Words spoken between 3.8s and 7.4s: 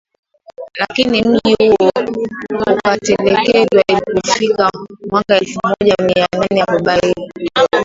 ilipofika mwaka elfu moja mia nane arobaini